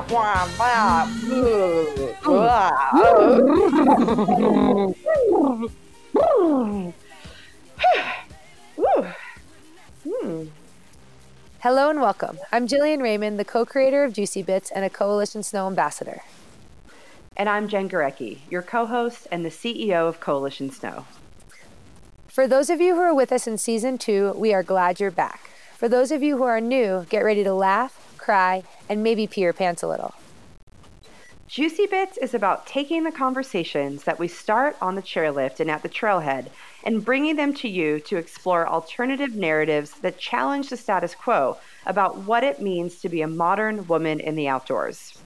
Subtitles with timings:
[11.60, 12.38] Hello and welcome.
[12.50, 16.22] I'm Jillian Raymond, the co creator of Juicy Bits and a Coalition Snow ambassador.
[17.36, 21.04] And I'm Jen Gurecki, your co host and the CEO of Coalition Snow.
[22.26, 25.10] For those of you who are with us in season two, we are glad you're
[25.10, 25.50] back.
[25.76, 29.40] For those of you who are new, get ready to laugh, cry, and maybe pee
[29.40, 30.14] your pants a little.
[31.50, 35.82] Juicy Bits is about taking the conversations that we start on the chairlift and at
[35.82, 36.46] the trailhead
[36.84, 42.18] and bringing them to you to explore alternative narratives that challenge the status quo about
[42.18, 45.18] what it means to be a modern woman in the outdoors.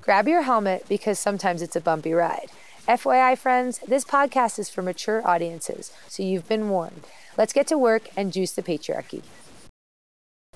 [0.00, 2.50] Grab your helmet because sometimes it's a bumpy ride.
[2.86, 7.06] FYI, friends, this podcast is for mature audiences, so you've been warned.
[7.36, 9.22] Let's get to work and juice the patriarchy.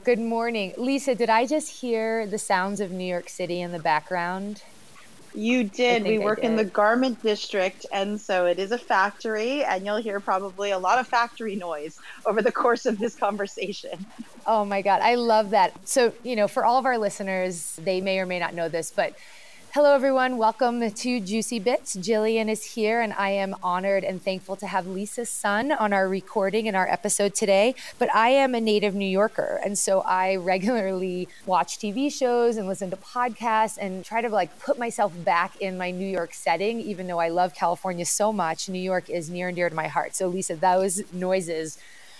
[0.04, 0.74] Good morning.
[0.76, 4.62] Lisa, did I just hear the sounds of New York City in the background?
[5.34, 6.02] You did.
[6.04, 10.20] We work in the garment district, and so it is a factory, and you'll hear
[10.20, 14.04] probably a lot of factory noise over the course of this conversation.
[14.46, 15.88] Oh my God, I love that.
[15.88, 18.92] So, you know, for all of our listeners, they may or may not know this,
[18.94, 19.14] but
[19.74, 20.36] hello everyone.
[20.36, 21.96] Welcome to Juicy Bits.
[21.96, 26.08] Jillian is here, and I am honored and thankful to have Lisa Sun on our
[26.08, 27.74] recording in our episode today.
[27.98, 32.68] But I am a native New Yorker, and so I regularly watch TV shows and
[32.68, 36.78] listen to podcasts and try to like put myself back in my New York setting,
[36.78, 38.68] even though I love California so much.
[38.68, 40.14] New York is near and dear to my heart.
[40.14, 41.78] So, Lisa, those noises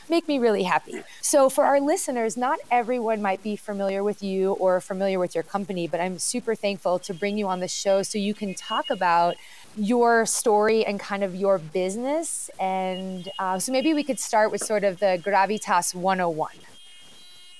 [0.09, 1.03] make me really happy.
[1.21, 5.45] So, for our listeners, not everyone might be familiar with you or familiar with your
[5.45, 8.91] company, but I'm super thankful to bring you on the show so you can talk
[8.91, 9.37] about
[9.77, 12.51] your story and kind of your business.
[12.61, 16.51] And uh, so, maybe we could start with sort of the Gravitas 101.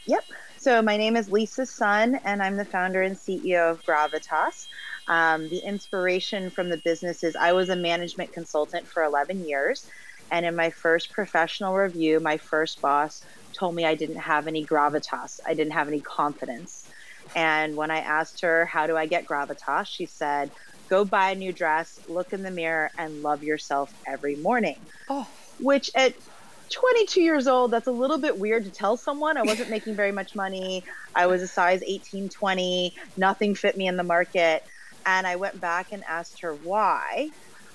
[0.07, 0.25] Yep.
[0.65, 4.67] So my name is Lisa Sun, and I'm the founder and CEO of Gravitas.
[5.09, 9.91] Um, the inspiration from the business is I was a management consultant for 11 years.
[10.31, 14.65] And in my first professional review, my first boss told me I didn't have any
[14.65, 16.89] gravitas, I didn't have any confidence.
[17.35, 19.87] And when I asked her, How do I get gravitas?
[19.87, 20.51] she said,
[20.89, 24.79] Go buy a new dress, look in the mirror, and love yourself every morning.
[25.09, 25.27] Oh.
[25.59, 26.15] Which at
[26.71, 29.37] 22 years old, that's a little bit weird to tell someone.
[29.37, 30.85] I wasn't making very much money.
[31.15, 32.95] I was a size 18, 20.
[33.17, 34.65] Nothing fit me in the market.
[35.07, 37.31] And I went back and asked her why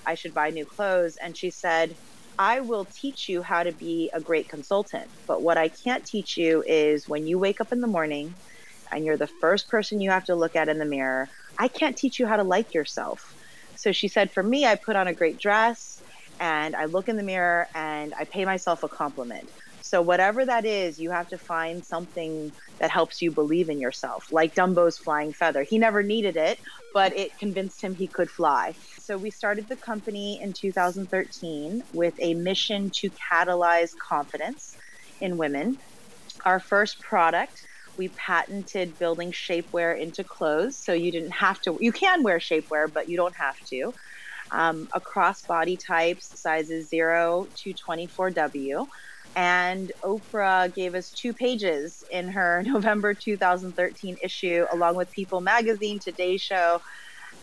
[0.06, 1.18] I should buy new clothes.
[1.18, 1.96] And she said,
[2.40, 5.12] I will teach you how to be a great consultant.
[5.28, 8.38] But what I can't teach you is when you wake up in the morning
[8.92, 11.30] and you're the first person you have to look at in the mirror,
[11.60, 13.36] I can't teach you how to like yourself.
[13.76, 16.04] So she said, for me, I put on a great dress
[16.40, 19.52] and I look in the mirror and I pay myself a compliment.
[19.82, 24.28] So, whatever that is, you have to find something that helps you believe in yourself,
[24.32, 25.64] like Dumbo's flying feather.
[25.64, 26.60] He never needed it,
[26.94, 28.76] but it convinced him he could fly.
[29.10, 34.78] So, we started the company in 2013 with a mission to catalyze confidence
[35.20, 35.80] in women.
[36.46, 37.66] Our first product,
[37.98, 40.76] we patented building shapewear into clothes.
[40.76, 43.96] So, you didn't have to, you can wear shapewear, but you don't have to.
[44.52, 48.88] Um, across body types, sizes 0 to 24W.
[49.36, 55.98] And Oprah gave us two pages in her November 2013 issue, along with People Magazine,
[55.98, 56.80] Today Show.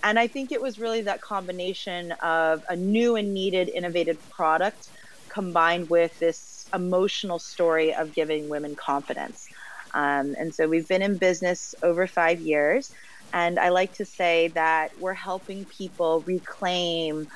[0.07, 4.89] And I think it was really that combination of a new and needed innovative product
[5.29, 9.49] combined with this emotional story of giving women confidence.
[9.95, 12.93] Um, and so we've been in business over five years.
[13.33, 17.27] And I like to say that we're helping people reclaim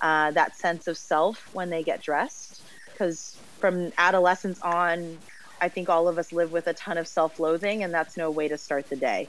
[0.00, 2.60] uh, that sense of self when they get dressed.
[2.86, 5.16] Because from adolescence on,
[5.60, 8.32] I think all of us live with a ton of self loathing, and that's no
[8.32, 9.28] way to start the day.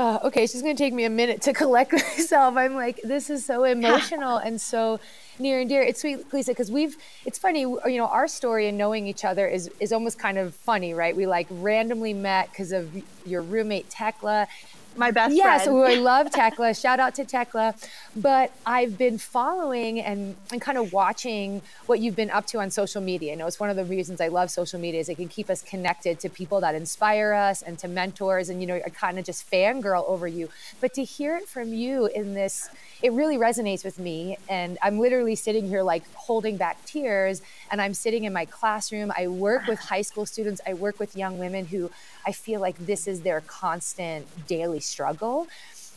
[0.00, 2.56] Uh, okay, it's just going to take me a minute to collect myself.
[2.56, 4.98] I'm like, this is so emotional and so
[5.38, 5.82] near and dear.
[5.82, 6.96] It's sweet, Lisa, because we've.
[7.26, 10.54] It's funny, you know, our story and knowing each other is is almost kind of
[10.54, 11.14] funny, right?
[11.14, 12.90] We like randomly met because of
[13.26, 14.48] your roommate Tekla.
[14.96, 15.78] My best yes, friend.
[15.78, 16.74] who I love Tekla.
[16.74, 17.74] Shout out to Tekla.
[18.16, 22.70] But I've been following and, and kind of watching what you've been up to on
[22.70, 23.32] social media.
[23.32, 25.48] You know, it's one of the reasons I love social media is it can keep
[25.48, 28.48] us connected to people that inspire us and to mentors.
[28.48, 30.48] And, you know, I kind of just fangirl over you.
[30.80, 32.68] But to hear it from you in this,
[33.02, 34.38] it really resonates with me.
[34.48, 37.42] And I'm literally sitting here like holding back tears.
[37.70, 39.12] And I'm sitting in my classroom.
[39.16, 41.90] I work with high school students, I work with young women who
[42.26, 45.48] I feel like this is their constant daily struggle.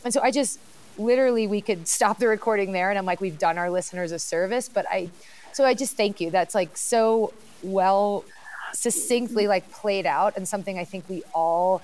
[0.04, 0.58] And so I just
[0.98, 2.90] literally, we could stop the recording there.
[2.90, 4.68] And I'm like, we've done our listeners a service.
[4.68, 5.10] But I,
[5.52, 6.30] so I just thank you.
[6.30, 7.32] That's like so
[7.62, 8.24] well
[8.72, 11.80] succinctly like played out and something I think we all,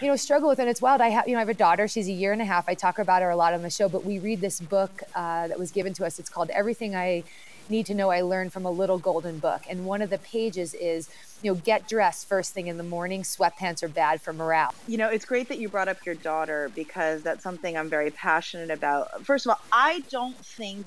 [0.00, 0.58] you know, struggle with.
[0.58, 1.00] And it's wild.
[1.00, 1.86] I have, you know, I have a daughter.
[1.86, 2.68] She's a year and a half.
[2.68, 5.48] I talk about her a lot on the show, but we read this book uh,
[5.48, 6.18] that was given to us.
[6.18, 7.24] It's called Everything I
[7.68, 9.62] Need to Know I Learned from a Little Golden Book.
[9.68, 11.08] And one of the pages is,
[11.42, 13.22] you know, get dressed first thing in the morning.
[13.22, 14.74] Sweatpants are bad for morale.
[14.86, 18.10] You know, it's great that you brought up your daughter because that's something I'm very
[18.10, 19.24] passionate about.
[19.24, 20.86] First of all, I don't think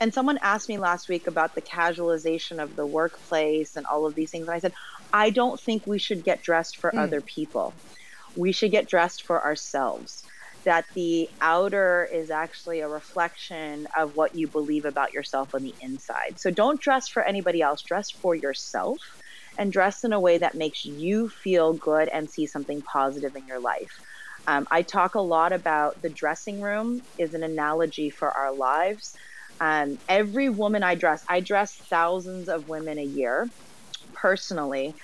[0.00, 4.14] and someone asked me last week about the casualization of the workplace and all of
[4.14, 4.48] these things.
[4.48, 4.72] And I said,
[5.12, 6.98] I don't think we should get dressed for mm.
[6.98, 7.72] other people.
[8.36, 10.23] We should get dressed for ourselves.
[10.64, 15.74] That the outer is actually a reflection of what you believe about yourself on the
[15.80, 16.38] inside.
[16.38, 18.98] So don't dress for anybody else, dress for yourself
[19.58, 23.46] and dress in a way that makes you feel good and see something positive in
[23.46, 24.00] your life.
[24.46, 29.16] Um, I talk a lot about the dressing room is an analogy for our lives
[29.60, 33.48] um, every woman I dress, I dress thousands of women a year
[34.14, 34.94] personally.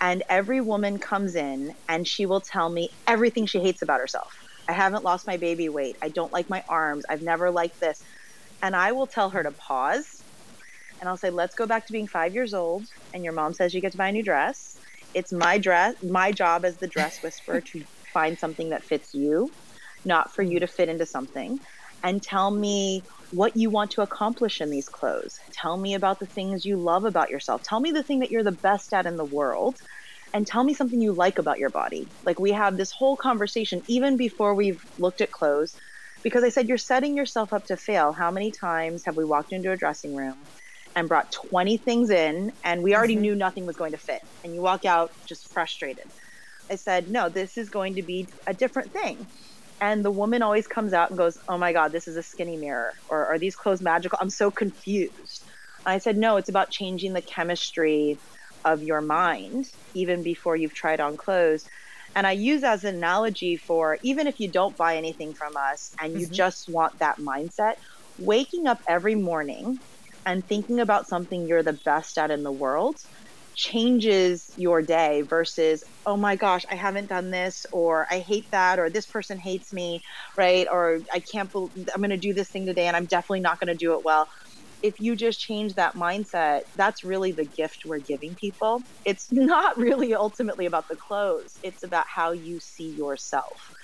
[0.00, 4.49] And every woman comes in and she will tell me everything she hates about herself.
[4.70, 5.96] I haven't lost my baby weight.
[6.00, 7.04] I don't like my arms.
[7.08, 8.00] I've never liked this.
[8.62, 10.22] And I will tell her to pause
[11.00, 12.84] and I'll say, let's go back to being five years old.
[13.12, 14.78] And your mom says you get to buy a new dress.
[15.12, 17.82] It's my dress, my job as the dress whisperer to
[18.12, 19.50] find something that fits you,
[20.04, 21.58] not for you to fit into something.
[22.04, 23.02] And tell me
[23.32, 25.40] what you want to accomplish in these clothes.
[25.50, 27.64] Tell me about the things you love about yourself.
[27.64, 29.82] Tell me the thing that you're the best at in the world.
[30.32, 32.06] And tell me something you like about your body.
[32.24, 35.76] Like we have this whole conversation even before we've looked at clothes,
[36.22, 38.12] because I said you're setting yourself up to fail.
[38.12, 40.36] How many times have we walked into a dressing room
[40.94, 43.22] and brought 20 things in and we already mm-hmm.
[43.22, 44.22] knew nothing was going to fit?
[44.44, 46.06] And you walk out just frustrated.
[46.70, 49.26] I said, no, this is going to be a different thing
[49.80, 52.56] and the woman always comes out and goes, "Oh my God, this is a skinny
[52.56, 55.42] mirror," or "Are these clothes magical?" I'm so confused.
[55.86, 58.18] I said, "No, it's about changing the chemistry
[58.64, 61.68] of your mind even before you've tried on clothes."
[62.16, 65.94] And I use as an analogy for even if you don't buy anything from us
[66.00, 66.34] and you mm-hmm.
[66.34, 67.76] just want that mindset,
[68.18, 69.78] waking up every morning
[70.26, 73.02] and thinking about something you're the best at in the world
[73.54, 78.78] changes your day versus oh my gosh i haven't done this or i hate that
[78.78, 80.02] or this person hates me
[80.36, 83.40] right or i can't believe i'm going to do this thing today and i'm definitely
[83.40, 84.28] not going to do it well
[84.82, 88.82] if you just change that mindset that's really the gift we're giving people.
[89.04, 91.58] It's not really ultimately about the clothes.
[91.62, 93.74] It's about how you see yourself.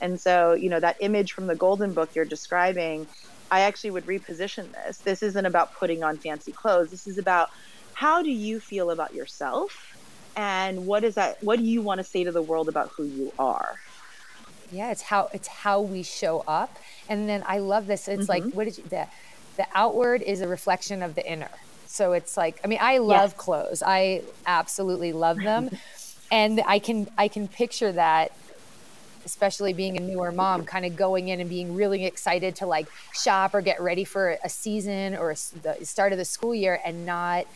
[0.00, 3.06] And so you know that image from the golden book you're describing
[3.52, 4.98] i actually would reposition this.
[4.98, 6.90] This isn't about putting on fancy clothes.
[6.90, 7.50] This is about
[7.92, 9.96] how do you feel about yourself?
[10.34, 13.04] And what is that what do you want to say to the world about who
[13.04, 13.78] you are?
[14.72, 16.78] Yeah it's how it's how we show up.
[17.08, 18.08] And then i love this.
[18.08, 18.46] It's mm-hmm.
[18.46, 19.06] like what did you the
[19.56, 21.50] the outward is a reflection of the inner.
[21.86, 23.82] So it's like i mean i love clothes.
[23.84, 25.70] I absolutely love them.
[26.30, 28.32] And i can i can picture that
[29.24, 32.86] especially being a newer mom kind of going in and being really excited to like
[33.12, 36.80] shop or get ready for a season or a, the start of the school year
[36.84, 37.46] and not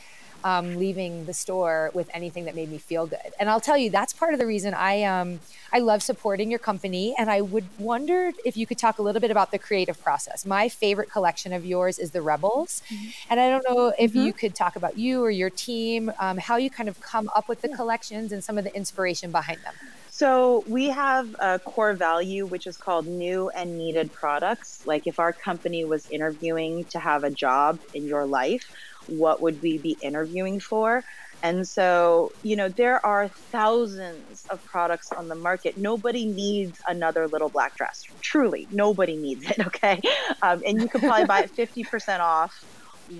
[0.44, 3.32] um, leaving the store with anything that made me feel good.
[3.38, 5.40] And I'll tell you, that's part of the reason I um,
[5.72, 7.14] I love supporting your company.
[7.18, 10.46] And I would wonder if you could talk a little bit about the creative process.
[10.46, 13.08] My favorite collection of yours is the Rebels, mm-hmm.
[13.30, 14.26] and I don't know if mm-hmm.
[14.26, 17.48] you could talk about you or your team, um, how you kind of come up
[17.48, 17.76] with the yeah.
[17.76, 19.74] collections and some of the inspiration behind them.
[20.16, 24.86] So we have a core value which is called new and needed products.
[24.86, 28.64] Like if our company was interviewing to have a job in your life,
[29.08, 31.02] what would we be interviewing for?
[31.42, 35.74] And so, you know, there are thousands of products on the market.
[35.76, 38.02] Nobody needs another little black dress.
[38.22, 39.56] Truly, nobody needs it.
[39.66, 40.00] Okay.
[40.42, 42.54] Um, and you could probably buy it 50% off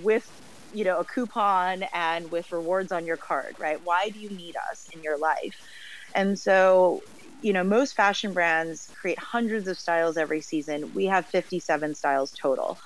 [0.02, 0.24] with,
[0.72, 3.76] you know, a coupon and with rewards on your card, right?
[3.84, 5.54] Why do you need us in your life?
[6.14, 7.00] And so,
[7.42, 10.92] you know, most fashion brands create hundreds of styles every season.
[10.94, 12.78] We have 57 styles total.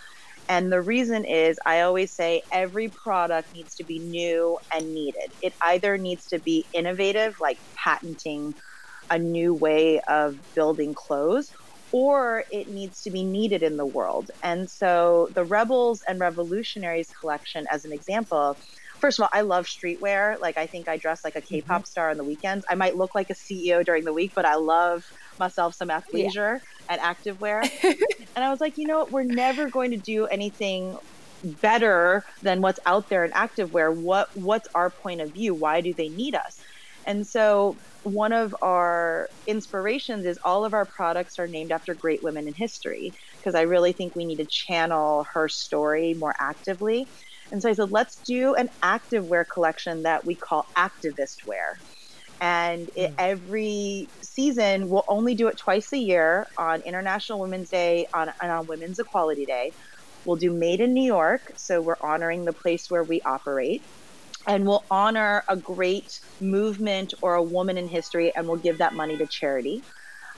[0.50, 5.30] And the reason is, I always say every product needs to be new and needed.
[5.40, 8.54] It either needs to be innovative, like patenting
[9.08, 11.52] a new way of building clothes,
[11.92, 14.32] or it needs to be needed in the world.
[14.42, 18.56] And so the Rebels and Revolutionaries collection, as an example,
[18.98, 20.40] first of all, I love streetwear.
[20.40, 21.86] Like I think I dress like a K-pop mm-hmm.
[21.86, 22.66] star on the weekends.
[22.68, 26.60] I might look like a CEO during the week, but I love myself some athleisure
[26.60, 26.79] yeah.
[26.90, 27.62] And activewear.
[28.36, 29.12] and I was like, you know what?
[29.12, 30.98] We're never going to do anything
[31.62, 33.94] better than what's out there in activewear.
[33.94, 35.54] What what's our point of view?
[35.54, 36.62] Why do they need us?
[37.06, 42.22] And so one of our inspirations is all of our products are named after great
[42.22, 47.06] women in history because I really think we need to channel her story more actively.
[47.50, 51.78] And so I said, let's do an activewear collection that we call activist wear.
[52.40, 53.14] And it, mm.
[53.18, 58.50] every season, we'll only do it twice a year on International Women's Day on, and
[58.50, 59.72] on Women's Equality Day.
[60.24, 61.52] We'll do Made in New York.
[61.56, 63.82] So we're honoring the place where we operate.
[64.46, 68.94] And we'll honor a great movement or a woman in history, and we'll give that
[68.94, 69.82] money to charity.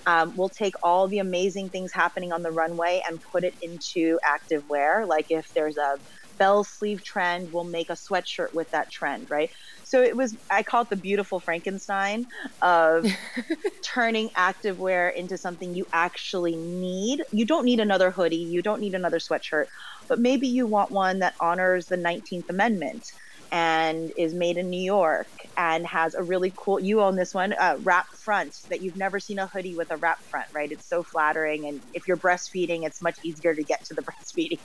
[0.05, 4.19] Um, we'll take all the amazing things happening on the runway and put it into
[4.25, 5.07] active wear.
[5.07, 5.99] Like if there's a
[6.39, 9.51] bell sleeve trend, we'll make a sweatshirt with that trend, right?
[9.93, 12.25] So it was, I call it the beautiful Frankenstein
[12.63, 13.05] of
[13.85, 17.21] turning activewear into something you actually need.
[17.31, 19.67] You don't need another hoodie, you don't need another sweatshirt,
[20.09, 23.05] but maybe you want one that honors the 19th Amendment
[23.53, 25.27] and is made in New York
[25.59, 29.21] and has a really cool, you own this one, uh, wrap front that you've never
[29.21, 30.71] seen a hoodie with a wrap front, right?
[30.73, 31.69] It's so flattering.
[31.69, 34.03] And if you're breastfeeding, it's much easier to get to the
[34.41, 34.59] breastfeeding.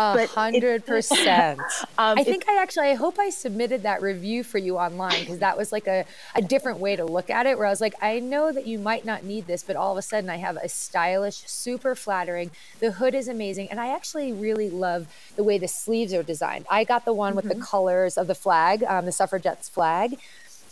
[0.00, 1.60] A hundred percent.
[1.98, 5.40] Um, I think I actually, I hope I submitted that review for you online because
[5.40, 7.58] that was like a, a different way to look at it.
[7.58, 9.98] Where I was like, I know that you might not need this, but all of
[9.98, 12.52] a sudden I have a stylish, super flattering.
[12.78, 16.64] The hood is amazing, and I actually really love the way the sleeves are designed.
[16.70, 17.36] I got the one mm-hmm.
[17.36, 17.64] with the mm-hmm.
[17.64, 20.18] colors of the flag, um, the suffragettes flag.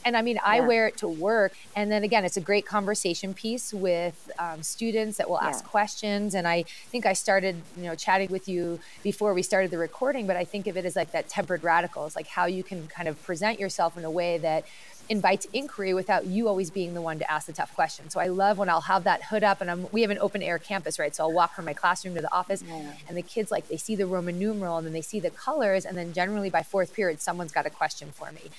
[0.09, 1.53] And I mean, I wear it to work.
[1.77, 5.69] And then again, it's a great conversation piece with um, students that will ask yeah.
[5.69, 6.35] questions.
[6.35, 10.27] And I think I started, you know, chatting with you before we started the recording,
[10.27, 13.07] but I think of it as like that tempered radicals, like how you can kind
[13.07, 14.65] of present yourself in a way that
[15.11, 18.11] invites inquiry without you always being the one to ask the tough question.
[18.11, 20.43] So I love when I'll have that hood up and I'm, we have an open
[20.43, 21.15] air campus, right?
[21.15, 22.93] So I'll walk from my classroom to the office yeah.
[23.09, 25.85] and the kids like they see the Roman numeral and then they see the colors
[25.85, 28.51] and then generally by fourth period someone's got a question for me.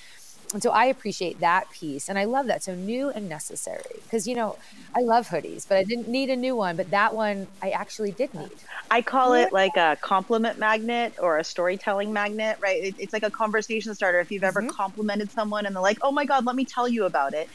[0.52, 2.08] And so I appreciate that piece.
[2.08, 2.62] And I love that.
[2.62, 3.84] So new and necessary.
[4.02, 4.56] Because, you know,
[4.94, 6.76] I love hoodies, but I didn't need a new one.
[6.76, 8.50] But that one I actually did need.
[8.90, 12.94] I call it like a compliment magnet or a storytelling magnet, right?
[12.98, 14.18] it's like a conversation starter.
[14.18, 14.70] If you've ever mm-hmm.
[14.70, 17.48] complimented someone and they're like, oh my God, let me tell you about it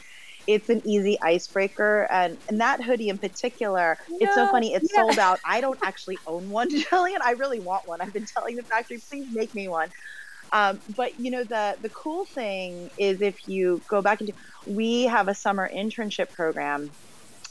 [0.46, 4.88] it's an easy icebreaker and, and that hoodie in particular no, it's so funny it's
[4.94, 5.02] yeah.
[5.02, 8.56] sold out i don't actually own one jillian i really want one i've been telling
[8.56, 9.88] the factory please make me one
[10.52, 14.32] um, but you know the the cool thing is if you go back into
[14.66, 16.90] we have a summer internship program,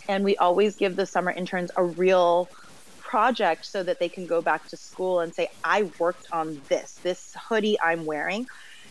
[0.08, 2.50] and we always give the summer interns a real
[3.00, 6.94] project so that they can go back to school and say I worked on this
[7.04, 8.48] this hoodie I'm wearing.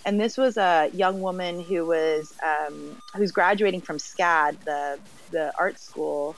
[0.07, 4.99] And this was a young woman who was um, who's graduating from SCAD, the
[5.31, 6.37] the art school,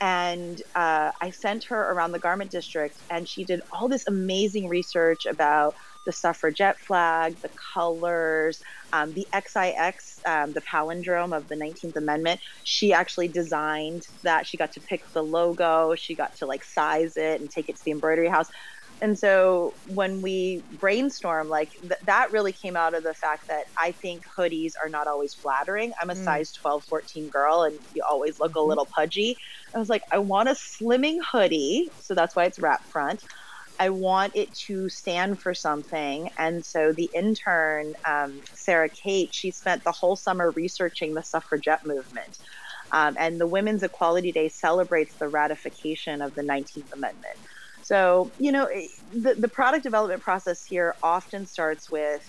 [0.00, 4.68] and uh, I sent her around the garment district, and she did all this amazing
[4.68, 11.56] research about the suffragette flag, the colors, um, the XIX, um, the palindrome of the
[11.56, 12.40] 19th Amendment.
[12.62, 14.46] She actually designed that.
[14.46, 15.94] She got to pick the logo.
[15.94, 18.50] She got to like size it and take it to the embroidery house.
[19.00, 23.66] And so when we brainstorm, like th- that really came out of the fact that
[23.76, 25.92] I think hoodies are not always flattering.
[26.00, 26.24] I'm a mm.
[26.24, 28.60] size 12, 14 girl, and you always look mm-hmm.
[28.60, 29.36] a little pudgy.
[29.74, 31.90] I was like, I want a slimming hoodie.
[32.00, 33.24] So that's why it's wrap front.
[33.78, 36.30] I want it to stand for something.
[36.38, 41.80] And so the intern, um, Sarah Kate, she spent the whole summer researching the suffragette
[41.84, 42.38] movement.
[42.92, 47.36] Um, and the Women's Equality Day celebrates the ratification of the 19th Amendment.
[47.82, 48.68] So, you know,
[49.12, 52.22] the, the product development process here often starts with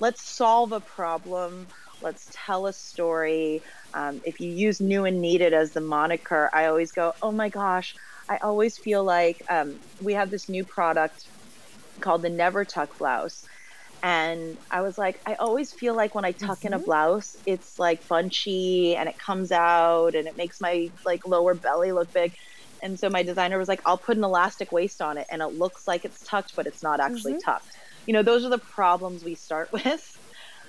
[0.00, 1.68] let's solve a problem,
[2.00, 3.62] let's tell a story.
[3.94, 7.48] Um, if you use new and needed as the moniker, I always go, oh my
[7.48, 7.94] gosh,
[8.30, 11.26] I always feel like um, we have this new product
[12.00, 13.44] called the Never Tuck blouse.
[14.04, 16.68] And I was like, I always feel like when I tuck mm-hmm.
[16.68, 16.86] in a mm-hmm.
[16.86, 21.90] blouse, it's like bunchy and it comes out and it makes my like lower belly
[21.90, 22.34] look big.
[22.82, 25.58] And so my designer was like, I'll put an elastic waist on it and it
[25.58, 27.50] looks like it's tucked, but it's not actually mm-hmm.
[27.50, 27.72] tucked.
[28.06, 30.16] You know, those are the problems we start with.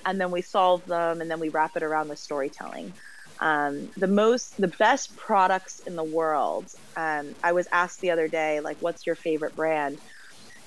[0.03, 2.91] And then we solve them and then we wrap it around with storytelling
[3.41, 6.65] um, the most the best products in the world.
[6.95, 9.99] Um, i was asked the other day like what's your favorite brand?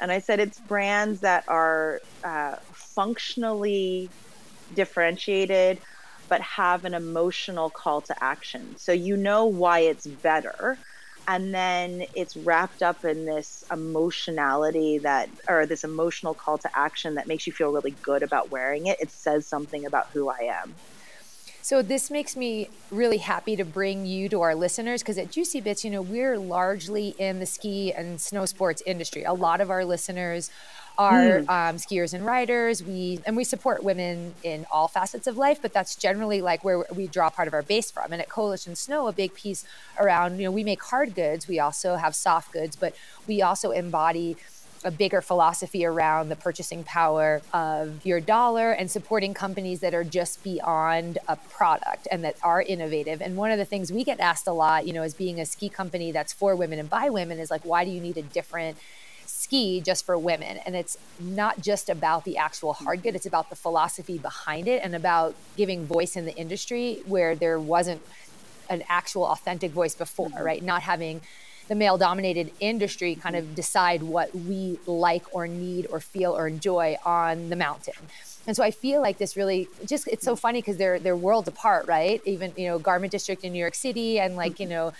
[0.01, 4.11] And i said it's brands that are uh, functionally
[4.75, 5.79] differentiated
[6.29, 8.77] but have an emotional call to action.
[8.79, 10.79] So you know why it's better
[11.29, 17.15] and then it's wrapped up in this emotionality that or this emotional call to action
[17.15, 18.99] that makes you feel really good about wearing it.
[19.01, 20.75] It says something about who i am
[21.65, 25.63] so this makes me really happy to bring you to our listeners because at Juicy
[25.63, 29.25] Bits, you know, we're largely in the ski and snow sports industry.
[29.25, 30.51] A lot of our listeners
[30.99, 31.49] are mm.
[31.49, 32.83] um, skiers and riders.
[32.83, 36.85] We and we support women in all facets of life, but that's generally like where
[36.95, 38.13] we draw part of our base from.
[38.13, 39.65] And at Coalition Snow, a big piece
[39.99, 41.49] around you know we make hard goods.
[41.49, 42.95] We also have soft goods, but
[43.27, 44.37] we also embody
[44.85, 50.05] a bigger philosophy around the purchasing power of your dollar and supporting companies that are
[50.05, 53.23] just beyond a product and that are innovative.
[53.23, 55.47] And one of the things we get asked a lot, you know, as being a
[55.47, 58.23] ski company that's for women and by women is like, why do you need a
[58.23, 58.77] different
[59.25, 60.59] ski just for women?
[60.67, 64.83] And it's not just about the actual hard good, it's about the philosophy behind it
[64.85, 68.03] and about giving voice in the industry where there wasn't
[68.69, 70.45] an actual authentic voice before, mm-hmm.
[70.45, 70.63] right?
[70.63, 71.23] Not having
[71.69, 76.47] the male dominated industry kind of decide what we like or need or feel or
[76.47, 77.95] enjoy on the mountain.
[78.47, 81.49] And so I feel like this really just it's so funny because they're they're worlds
[81.49, 82.21] apart, right?
[82.27, 84.75] Even you know Garment District in New York City and like you mm-hmm.
[84.75, 84.93] know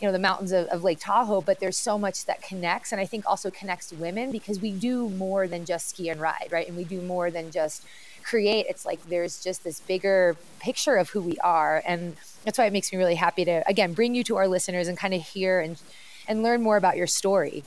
[0.00, 3.00] you know the mountains of, of, Lake Tahoe, but there's so much that connects, and
[3.00, 6.66] I think also connects women because we do more than just ski and ride, right?
[6.66, 7.84] And we do more than just
[8.22, 8.64] create.
[8.66, 12.72] It's like there's just this bigger picture of who we are, and that's why it
[12.72, 15.60] makes me really happy to again bring you to our listeners and kind of hear
[15.60, 15.80] and
[16.28, 17.64] and learn more about your story.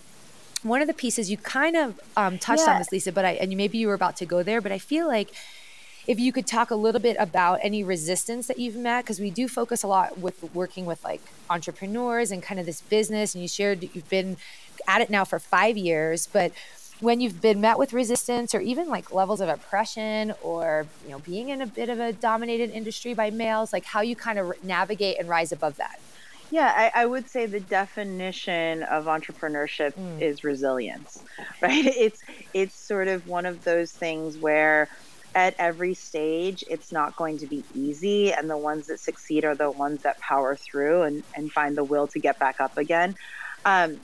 [0.61, 2.73] One of the pieces you kind of um, touched yeah.
[2.73, 4.77] on this, Lisa, but I and maybe you were about to go there, but I
[4.77, 5.33] feel like
[6.05, 9.29] if you could talk a little bit about any resistance that you've met because we
[9.29, 13.41] do focus a lot with working with like entrepreneurs and kind of this business and
[13.41, 14.37] you shared you've been
[14.87, 16.51] at it now for five years but
[16.99, 21.19] when you've been met with resistance or even like levels of oppression or you know
[21.19, 24.51] being in a bit of a dominated industry by males like how you kind of
[24.63, 25.99] navigate and rise above that
[26.53, 30.21] yeah, I, I, would say the definition of entrepreneurship mm.
[30.21, 31.23] is resilience,
[31.61, 31.83] right?
[31.83, 32.21] It's
[32.53, 34.87] it's sort of one of those things where
[35.33, 39.55] at every stage it's not going to be easy and the ones that succeed are
[39.55, 43.15] the ones that power through and, and find the will to get back up again.
[43.65, 43.99] Um,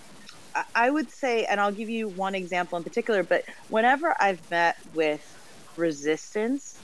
[0.73, 4.75] I would say, and I'll give you one example in particular, but whenever I've met
[4.95, 5.21] with
[5.77, 6.79] resistance,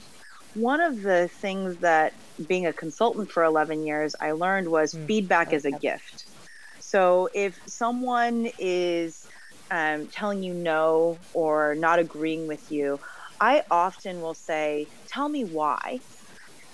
[0.56, 2.14] one of the things that
[2.48, 6.28] being a consultant for 11 years, I learned was mm, feedback is a gift.
[6.80, 9.30] So if someone is
[9.72, 13.00] um, telling you no or not agreeing with you,
[13.42, 16.02] I often will say, "Tell me why."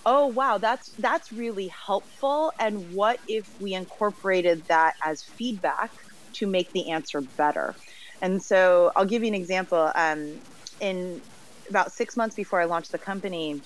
[0.05, 2.53] Oh wow, that's that's really helpful.
[2.59, 5.91] And what if we incorporated that as feedback
[6.35, 7.77] to make the answer better?
[8.21, 9.91] And so I'll give you an example.
[9.95, 10.41] Um,
[10.79, 11.23] in
[11.71, 13.59] about six months before I launched the company,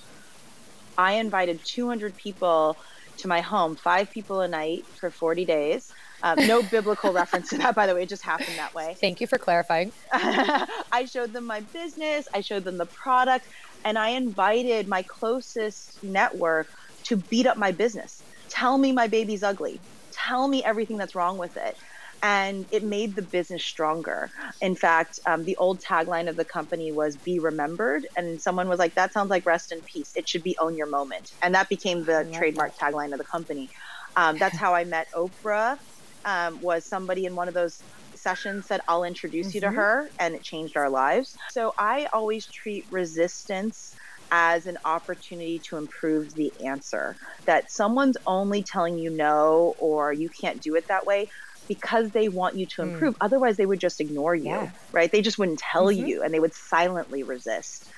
[0.96, 2.76] I invited 200 people
[3.18, 5.92] to my home, five people a night for 40 days.
[6.22, 8.04] Um, no biblical reference to that, by the way.
[8.04, 8.96] It just happened that way.
[8.98, 9.92] Thank you for clarifying.
[10.12, 13.46] I showed them my business, I showed them the product,
[13.84, 16.68] and I invited my closest network
[17.04, 18.22] to beat up my business.
[18.48, 19.80] Tell me my baby's ugly.
[20.12, 21.76] Tell me everything that's wrong with it
[22.22, 24.30] and it made the business stronger.
[24.60, 28.78] In fact, um, the old tagline of the company was "Be remembered," and someone was
[28.78, 30.12] like, "That sounds like rest in peace.
[30.16, 32.92] It should be own your moment," and that became the trademark that.
[32.92, 33.70] tagline of the company.
[34.16, 35.78] Um, that's how I met Oprah.
[36.24, 37.82] Um, was somebody in one of those
[38.14, 39.56] sessions said, "I'll introduce mm-hmm.
[39.56, 39.76] you to mm-hmm.
[39.76, 41.36] her," and it changed our lives.
[41.50, 43.94] So I always treat resistance
[44.30, 47.16] as an opportunity to improve the answer.
[47.44, 51.30] That someone's only telling you no or you can't do it that way
[51.68, 52.90] because they want you to hmm.
[52.90, 53.14] improve.
[53.14, 53.18] Mm.
[53.22, 54.70] Otherwise, they would just ignore you, yeah.
[54.92, 55.10] right?
[55.10, 56.06] They just wouldn't tell mm-hmm.
[56.06, 57.88] you and they would silently resist.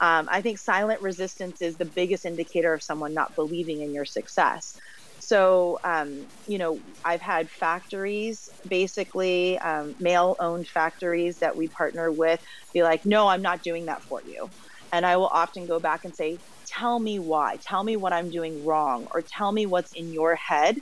[0.00, 4.04] Um, I think silent resistance is the biggest indicator of someone not believing in your
[4.04, 4.80] success.
[5.20, 12.10] So, um, you know, I've had factories, basically um, male owned factories that we partner
[12.10, 14.50] with, be like, no, I'm not doing that for you.
[14.92, 18.30] And I will often go back and say, tell me why, tell me what I'm
[18.30, 20.80] doing wrong, or tell me what's in your head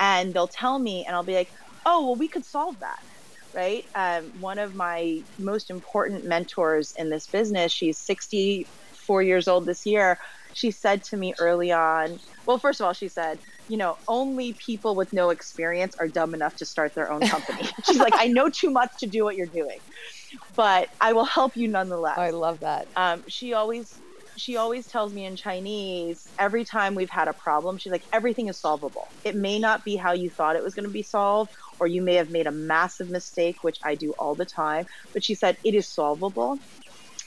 [0.00, 1.50] and they'll tell me and i'll be like
[1.84, 3.02] oh well we could solve that
[3.56, 3.86] right?
[3.94, 9.86] Um, one of my most important mentors in this business she's 64 years old this
[9.86, 10.18] year
[10.52, 14.52] she said to me early on well first of all she said you know only
[14.52, 17.66] people with no experience are dumb enough to start their own company.
[17.84, 19.80] She's like i know too much to do what you're doing
[20.54, 22.18] but i will help you nonetheless.
[22.18, 22.88] I love that.
[22.94, 23.98] Um, she always
[24.36, 28.48] she always tells me in Chinese every time we've had a problem, she's like, everything
[28.48, 29.08] is solvable.
[29.24, 32.02] It may not be how you thought it was going to be solved, or you
[32.02, 34.86] may have made a massive mistake, which I do all the time.
[35.12, 36.58] But she said, it is solvable.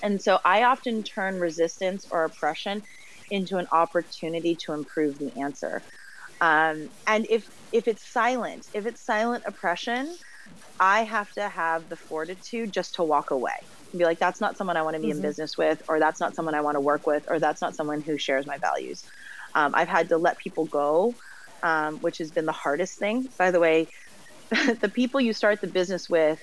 [0.01, 2.83] And so I often turn resistance or oppression
[3.31, 5.81] into an opportunity to improve the answer.
[6.41, 10.15] Um, and if if it's silent, if it's silent oppression,
[10.79, 13.51] I have to have the fortitude just to walk away
[13.91, 15.17] and be like, that's not someone I want to be mm-hmm.
[15.17, 17.75] in business with, or that's not someone I want to work with, or that's not
[17.75, 19.05] someone who shares my values.
[19.55, 21.15] Um, I've had to let people go,
[21.63, 23.29] um, which has been the hardest thing.
[23.37, 23.87] By the way,
[24.79, 26.41] the people you start the business with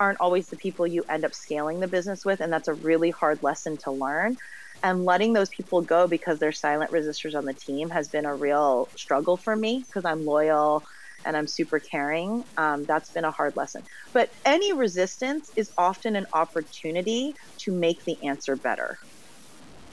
[0.00, 2.40] aren't always the people you end up scaling the business with.
[2.40, 4.36] And that's a really hard lesson to learn.
[4.82, 8.34] And letting those people go because they're silent resistors on the team has been a
[8.34, 10.82] real struggle for me because I'm loyal
[11.24, 13.82] and I'm super caring, um, that's been a hard lesson.
[14.12, 18.98] But any resistance is often an opportunity to make the answer better.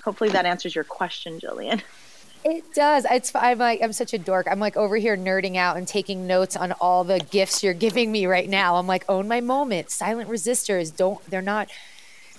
[0.03, 1.81] Hopefully that answers your question, Jillian.
[2.43, 3.05] It does.
[3.09, 4.47] It's I'm like I'm such a dork.
[4.49, 8.11] I'm like over here nerding out and taking notes on all the gifts you're giving
[8.11, 8.77] me right now.
[8.77, 9.91] I'm like own my moment.
[9.91, 11.69] Silent resistors don't they're not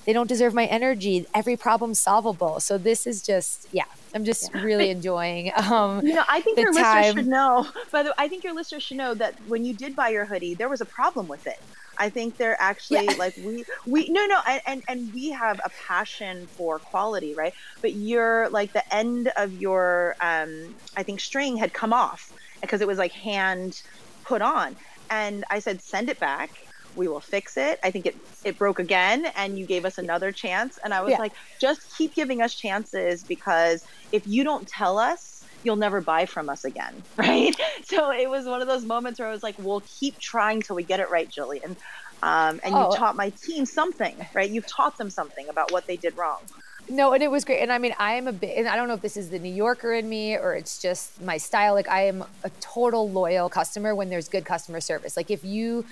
[0.04, 1.26] they don't deserve my energy.
[1.32, 2.58] Every problem's solvable.
[2.58, 3.84] So this is just yeah.
[4.14, 4.62] I'm just yeah.
[4.62, 5.52] really enjoying.
[5.56, 7.02] Um, you know, I think your time.
[7.04, 7.66] listeners should know.
[7.90, 10.24] By the way, I think your listeners should know that when you did buy your
[10.24, 11.60] hoodie, there was a problem with it.
[11.98, 13.14] I think they're actually yeah.
[13.18, 17.54] like we we no no and, and and we have a passion for quality, right?
[17.80, 22.80] But you're like the end of your um I think string had come off because
[22.80, 23.82] it was like hand
[24.24, 24.76] put on.
[25.10, 26.50] And I said send it back.
[26.96, 27.78] We will fix it.
[27.82, 31.12] I think it it broke again and you gave us another chance and I was
[31.12, 31.18] yeah.
[31.18, 35.32] like just keep giving us chances because if you don't tell us
[35.64, 37.54] you'll never buy from us again, right?
[37.84, 40.76] So it was one of those moments where I was like, we'll keep trying till
[40.76, 41.76] we get it right, Jillian.
[42.22, 42.90] Um, and oh.
[42.90, 44.48] you taught my team something, right?
[44.48, 46.40] You've taught them something about what they did wrong.
[46.88, 47.60] No, and it was great.
[47.60, 49.38] And I mean, I am a bit, and I don't know if this is the
[49.38, 51.74] New Yorker in me or it's just my style.
[51.74, 55.16] Like, I am a total loyal customer when there's good customer service.
[55.16, 55.84] Like, if you,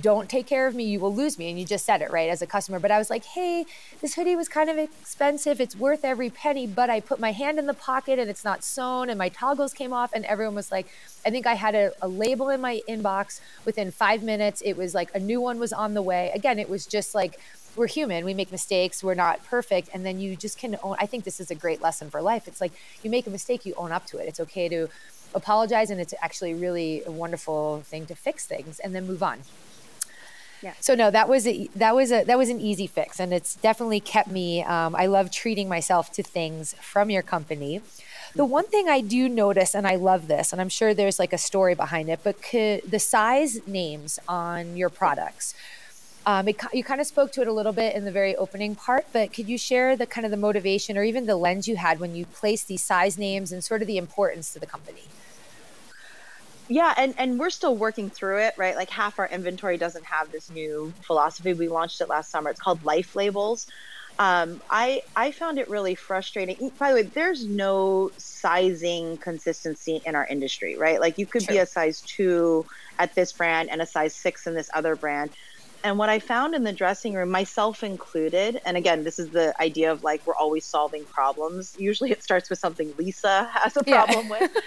[0.00, 1.50] don't take care of me, you will lose me.
[1.50, 2.78] And you just said it, right, as a customer.
[2.78, 3.64] But I was like, hey,
[4.00, 5.60] this hoodie was kind of expensive.
[5.60, 6.66] It's worth every penny.
[6.66, 9.72] But I put my hand in the pocket and it's not sewn and my toggles
[9.72, 10.12] came off.
[10.12, 10.86] And everyone was like,
[11.24, 14.62] I think I had a, a label in my inbox within five minutes.
[14.64, 16.30] It was like a new one was on the way.
[16.34, 17.38] Again, it was just like,
[17.76, 21.06] we're human we make mistakes we're not perfect and then you just can own i
[21.06, 22.70] think this is a great lesson for life it's like
[23.02, 24.88] you make a mistake you own up to it it's okay to
[25.34, 29.40] apologize and it's actually really a wonderful thing to fix things and then move on
[30.64, 30.72] yeah.
[30.80, 33.54] So no, that was a, that was a that was an easy fix, and it's
[33.56, 34.64] definitely kept me.
[34.64, 37.82] Um, I love treating myself to things from your company.
[38.34, 41.34] The one thing I do notice, and I love this, and I'm sure there's like
[41.34, 45.54] a story behind it, but could, the size names on your products.
[46.26, 48.74] Um, it, you kind of spoke to it a little bit in the very opening
[48.74, 51.76] part, but could you share the kind of the motivation or even the lens you
[51.76, 55.02] had when you placed these size names and sort of the importance to the company?
[56.68, 60.30] Yeah and and we're still working through it right like half our inventory doesn't have
[60.32, 63.66] this new philosophy we launched it last summer it's called life labels
[64.18, 66.70] um, I I found it really frustrating.
[66.78, 71.00] By the way, there's no sizing consistency in our industry, right?
[71.00, 71.54] Like you could True.
[71.54, 72.64] be a size two
[72.98, 75.30] at this brand and a size six in this other brand.
[75.82, 79.52] And what I found in the dressing room, myself included, and again, this is the
[79.60, 81.74] idea of like we're always solving problems.
[81.76, 84.40] Usually, it starts with something Lisa has a problem yeah.
[84.40, 84.50] with.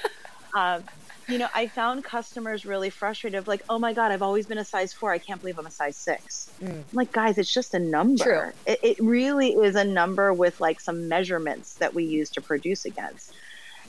[0.53, 0.85] Um,
[1.27, 4.65] you know, I found customers really frustrated, like, oh my God, I've always been a
[4.65, 5.11] size four.
[5.11, 6.49] I can't believe I'm a size six.
[6.61, 6.83] Mm.
[6.93, 8.23] like, guys, it's just a number.
[8.23, 8.51] True.
[8.65, 12.85] It, it really is a number with like some measurements that we use to produce
[12.85, 13.33] against.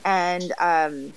[0.05, 1.12] And um,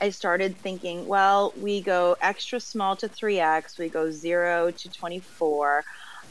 [0.00, 5.84] I started thinking, well, we go extra small to 3X, we go zero to 24.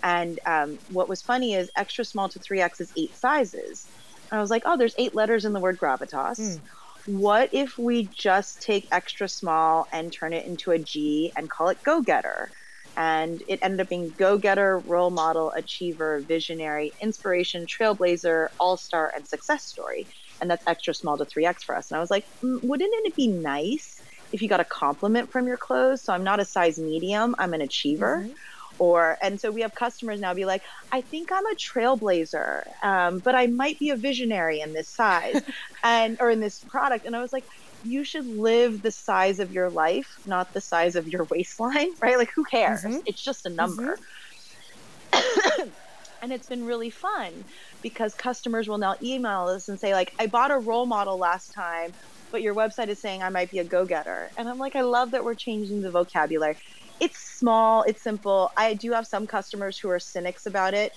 [0.03, 3.87] And um, what was funny is extra small to 3X is eight sizes.
[4.31, 6.39] And I was like, oh, there's eight letters in the word gravitas.
[6.39, 6.59] Mm
[7.05, 11.69] what if we just take extra small and turn it into a G and call
[11.69, 12.51] it go getter?
[12.97, 19.11] And it ended up being go getter, role model, achiever, visionary, inspiration, trailblazer, all star,
[19.15, 20.07] and success story.
[20.41, 21.91] And that's extra small to 3X for us.
[21.91, 25.47] And I was like, mm, wouldn't it be nice if you got a compliment from
[25.47, 26.03] your clothes?
[26.05, 28.27] So I'm not a size medium, I'm an achiever.
[28.27, 28.33] Mm-hmm
[28.79, 30.61] or and so we have customers now be like
[30.91, 35.41] i think i'm a trailblazer um, but i might be a visionary in this size
[35.83, 37.05] and or in this product.
[37.05, 37.45] And i was like
[37.83, 42.17] you should live the size of your life not the size of your waistline right?
[42.17, 42.83] Like who cares?
[42.83, 42.99] Mm-hmm.
[43.05, 43.97] it's just a number.
[45.11, 45.69] Mm-hmm.
[46.21, 47.31] and it's been really fun
[47.81, 51.53] because customers will now email us and say like i bought a role model last
[51.53, 51.93] time
[52.31, 54.31] but your website is saying i might be a go-getter.
[54.37, 56.57] And i'm like i love that we're changing the vocabulary
[56.99, 58.51] it's small, it's simple.
[58.55, 60.93] I do have some customers who are cynics about it.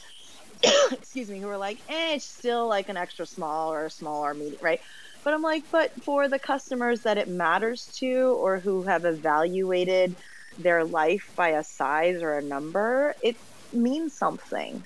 [0.93, 4.25] Excuse me, who are like, eh, it's still like an extra small or a small
[4.25, 4.81] or medium, right?
[5.25, 10.15] But I'm like, but for the customers that it matters to or who have evaluated
[10.59, 13.37] their life by a size or a number, it
[13.73, 14.83] means something.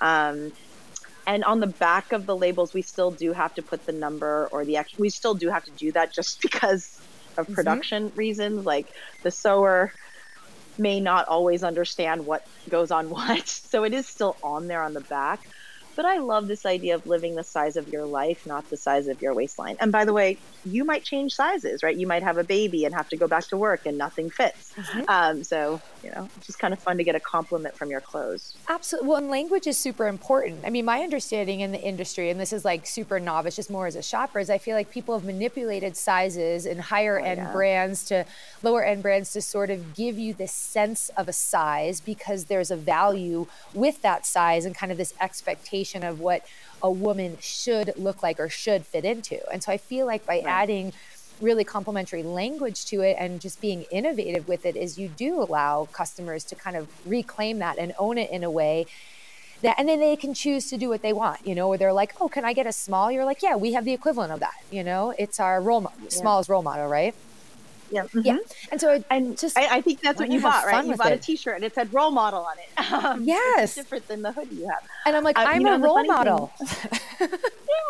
[0.00, 0.52] Um,
[1.26, 4.48] and on the back of the labels, we still do have to put the number
[4.52, 7.00] or the actual, we still do have to do that just because
[7.36, 7.54] of mm-hmm.
[7.54, 8.18] production mm-hmm.
[8.18, 8.66] reasons.
[8.66, 8.86] Like
[9.22, 9.92] the sewer
[10.78, 13.48] may not always understand what goes on what.
[13.48, 15.48] So it is still on there on the back.
[15.96, 19.08] But I love this idea of living the size of your life, not the size
[19.08, 19.76] of your waistline.
[19.80, 21.96] And by the way, you might change sizes, right?
[21.96, 24.74] You might have a baby and have to go back to work and nothing fits.
[24.74, 25.02] Mm-hmm.
[25.08, 28.02] Um, so, you know, it's just kind of fun to get a compliment from your
[28.02, 28.54] clothes.
[28.68, 29.08] Absolutely.
[29.08, 30.60] Well, and language is super important.
[30.64, 33.86] I mean, my understanding in the industry, and this is like super novice, just more
[33.86, 37.38] as a shopper, is I feel like people have manipulated sizes in higher oh, end
[37.38, 37.52] yeah.
[37.52, 38.26] brands to
[38.62, 42.70] lower end brands to sort of give you this sense of a size because there's
[42.70, 46.44] a value with that size and kind of this expectation of what
[46.82, 49.38] a woman should look like or should fit into.
[49.50, 50.46] And so I feel like by right.
[50.46, 50.92] adding
[51.40, 55.86] really complementary language to it and just being innovative with it is you do allow
[55.92, 58.86] customers to kind of reclaim that and own it in a way
[59.62, 61.92] that and then they can choose to do what they want you know or they're
[61.92, 64.40] like oh can i get a small you're like yeah we have the equivalent of
[64.40, 66.08] that you know it's our role model yeah.
[66.08, 67.14] small is role model right
[67.90, 68.02] yeah.
[68.04, 68.20] Mm-hmm.
[68.24, 68.38] Yeah.
[68.70, 70.84] And so and just I, I think that's what you bought, right?
[70.84, 71.20] You bought it.
[71.20, 72.66] a T-shirt and it said role model on it.
[72.96, 73.74] Um, yes.
[73.74, 74.82] different than the hoodie you have.
[75.04, 76.50] And I'm like, um, I'm you know, a role model.
[77.20, 77.26] yeah,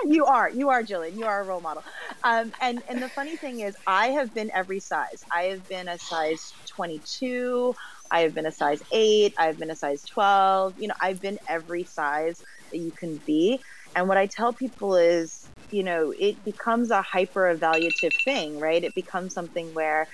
[0.06, 0.50] you are.
[0.50, 1.16] You are, Jillian.
[1.16, 1.84] You are a role model.
[2.24, 5.24] Um, and and the funny thing is, I have been every size.
[5.32, 7.74] I have been a size 22.
[8.10, 9.34] I have been a size eight.
[9.38, 10.80] I've been a size 12.
[10.80, 13.60] You know, I've been every size that you can be.
[13.94, 18.82] And what I tell people is, you know, it becomes a hyper evaluative thing, right?
[18.82, 20.06] It becomes something where,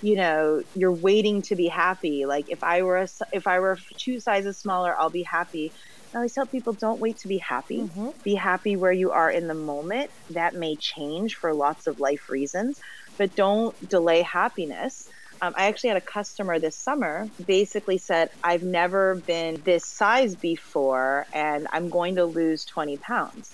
[0.00, 2.26] you know, you're waiting to be happy.
[2.26, 5.72] Like if I were a, if I were two sizes smaller, I'll be happy.
[6.12, 7.80] I always tell people don't wait to be happy.
[7.82, 8.08] Mm-hmm.
[8.22, 10.10] Be happy where you are in the moment.
[10.30, 12.80] That may change for lots of life reasons,
[13.16, 15.08] but don't delay happiness.
[15.40, 20.36] Um, I actually had a customer this summer basically said, I've never been this size
[20.36, 23.52] before and I'm going to lose 20 pounds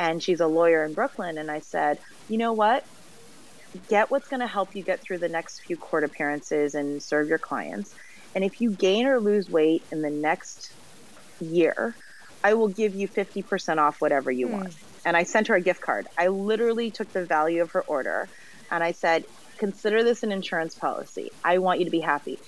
[0.00, 1.36] and she's a lawyer in Brooklyn.
[1.36, 2.84] And I said, you know what?
[3.90, 7.28] Get what's going to help you get through the next few court appearances and serve
[7.28, 7.94] your clients.
[8.34, 10.72] And if you gain or lose weight in the next
[11.38, 11.94] year,
[12.42, 14.52] I will give you 50% off whatever you mm.
[14.52, 14.74] want.
[15.04, 16.08] And I sent her a gift card.
[16.16, 18.26] I literally took the value of her order
[18.70, 19.26] and I said,
[19.58, 21.30] consider this an insurance policy.
[21.44, 22.38] I want you to be happy.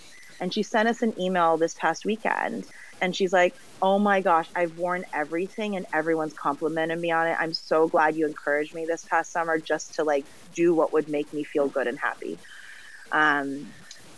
[0.41, 2.65] And she sent us an email this past weekend
[3.03, 7.37] and she's like, "Oh my gosh, I've worn everything and everyone's complimented me on it.
[7.39, 11.09] I'm so glad you encouraged me this past summer just to like do what would
[11.09, 12.39] make me feel good and happy."
[13.11, 13.71] Um,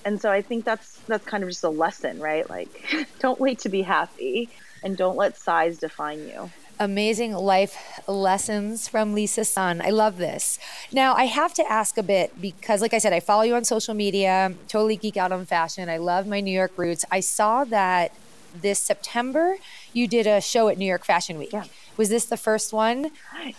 [0.04, 2.48] and so I think that's that's kind of just a lesson, right?
[2.48, 4.50] Like, don't wait to be happy,
[4.84, 6.50] and don't let size define you.
[6.78, 9.80] Amazing life lessons from Lisa Sun.
[9.80, 10.58] I love this.
[10.92, 13.64] Now, I have to ask a bit because, like I said, I follow you on
[13.64, 15.88] social media, totally geek out on fashion.
[15.88, 17.04] I love my New York roots.
[17.12, 18.12] I saw that
[18.54, 19.56] this September,
[19.92, 21.52] you did a show at New York Fashion Week.
[21.52, 21.64] Yeah.
[21.96, 23.10] Was this the first one?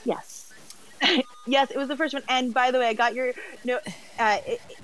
[0.03, 0.53] Yes.
[1.45, 2.23] yes, it was the first one.
[2.29, 3.79] And by the way, I got your no.
[4.17, 4.37] Uh,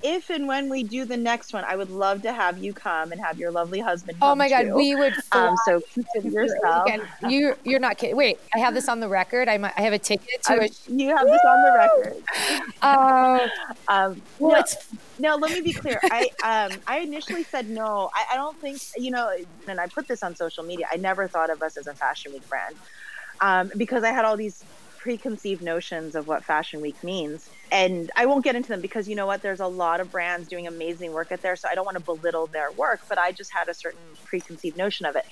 [0.04, 3.12] if and when we do the next one, I would love to have you come
[3.12, 4.18] and have your lovely husband.
[4.22, 4.76] oh my God, too.
[4.76, 5.14] we would.
[5.32, 6.90] Um, so consider yourself.
[7.28, 8.18] You you're not kidding.
[8.18, 9.48] Wait, I have this on the record.
[9.48, 10.80] I I have a ticket to it.
[10.88, 11.32] You have Woo!
[11.32, 12.24] this on the record.
[12.82, 13.48] Uh,
[13.88, 14.64] um, well,
[15.20, 16.00] no, no, let me be clear.
[16.04, 18.10] I um I initially said no.
[18.14, 19.34] I, I don't think you know,
[19.68, 20.88] and I put this on social media.
[20.92, 22.76] I never thought of us as a fashion week brand.
[23.40, 24.64] Um, because I had all these
[25.02, 27.50] preconceived notions of what Fashion Week means.
[27.72, 29.42] And I won't get into them because you know what?
[29.42, 31.56] There's a lot of brands doing amazing work out there.
[31.56, 34.78] So I don't want to belittle their work, but I just had a certain preconceived
[34.78, 35.26] notion of it.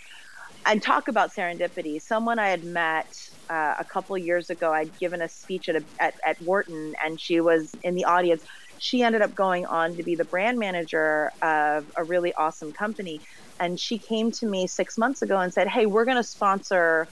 [0.66, 2.02] And talk about serendipity.
[2.02, 5.84] Someone I had met uh, a couple years ago, I'd given a speech at, a,
[6.00, 8.44] at, at Wharton, and she was in the audience.
[8.80, 13.22] She ended up going on to be the brand manager of a really awesome company.
[13.60, 17.08] And she came to me six months ago and said, Hey, we're going to sponsor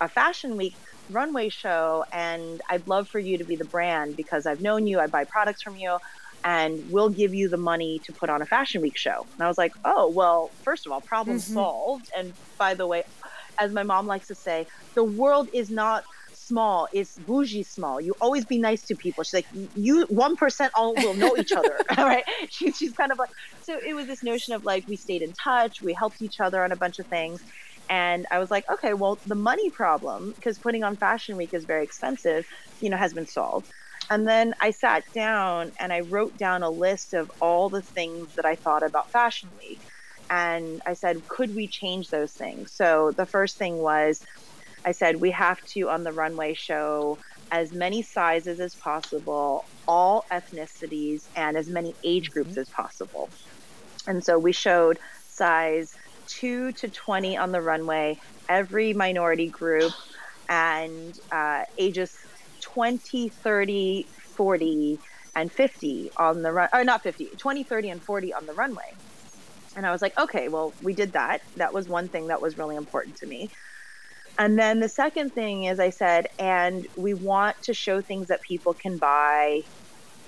[0.00, 0.74] a fashion week
[1.10, 5.00] runway show and I'd love for you to be the brand because I've known you,
[5.00, 5.98] I buy products from you,
[6.44, 9.26] and we'll give you the money to put on a fashion week show.
[9.34, 11.54] And I was like, oh, well, first of all, problem mm-hmm.
[11.54, 12.10] solved.
[12.16, 13.04] And by the way,
[13.58, 16.04] as my mom likes to say, the world is not
[16.42, 20.72] small it's bougie small you always be nice to people she's like you one percent
[20.74, 23.30] all will know each other right she, she's kind of like
[23.62, 26.62] so it was this notion of like we stayed in touch we helped each other
[26.64, 27.42] on a bunch of things
[27.88, 31.64] and I was like, okay, well, the money problem, because putting on Fashion Week is
[31.64, 32.46] very expensive,
[32.80, 33.70] you know, has been solved.
[34.10, 38.34] And then I sat down and I wrote down a list of all the things
[38.34, 39.80] that I thought about Fashion Week.
[40.28, 42.72] And I said, could we change those things?
[42.72, 44.24] So the first thing was,
[44.84, 47.18] I said, we have to, on the runway, show
[47.50, 52.60] as many sizes as possible, all ethnicities, and as many age groups mm-hmm.
[52.60, 53.28] as possible.
[54.06, 55.94] And so we showed size
[56.32, 58.18] 2 to 20 on the runway,
[58.48, 59.92] every minority group,
[60.48, 62.16] and uh, ages
[62.60, 64.98] 20, 30, 40,
[65.34, 68.94] and 50 on the run, or not 50, 20, 30, and 40 on the runway.
[69.76, 71.42] And I was like, okay, well, we did that.
[71.56, 73.50] That was one thing that was really important to me.
[74.38, 78.40] And then the second thing is I said, and we want to show things that
[78.42, 79.62] people can buy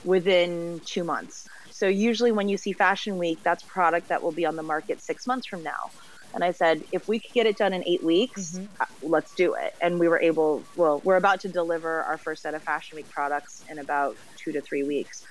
[0.04, 1.48] within two months.
[1.84, 5.02] So usually when you see Fashion Week, that's product that will be on the market
[5.02, 5.90] six months from now.
[6.32, 8.64] And I said, if we could get it done in eight weeks, mm-hmm.
[8.80, 9.74] uh, let's do it.
[9.82, 13.10] And we were able, well, we're about to deliver our first set of Fashion Week
[13.10, 15.26] products in about two to three weeks.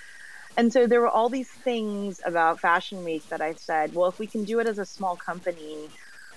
[0.56, 4.20] And so there were all these things about Fashion Week that I said, well, if
[4.20, 5.89] we can do it as a small company,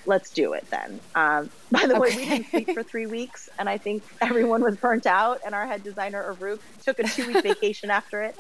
[0.07, 1.01] let's do it then.
[1.15, 1.99] Um, by the okay.
[1.99, 5.41] way, we didn't speak for three weeks, and I think everyone was burnt out.
[5.45, 8.37] And our head designer, Arup, took a two week vacation after it.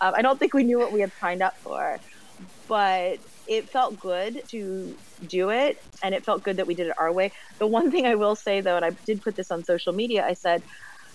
[0.00, 1.98] Um, I don't think we knew what we had signed up for,
[2.68, 6.94] but it felt good to do it, and it felt good that we did it
[6.98, 7.32] our way.
[7.58, 10.24] The one thing I will say, though, and I did put this on social media,
[10.26, 10.62] I said,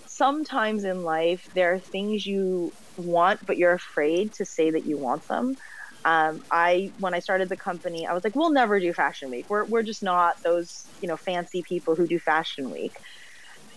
[0.06, 4.98] sometimes in life, there are things you want, but you're afraid to say that you
[4.98, 5.58] want them.
[6.06, 9.50] Um, I when I started the company, I was like, we'll never do Fashion Week.
[9.50, 12.94] We're we're just not those you know fancy people who do Fashion Week.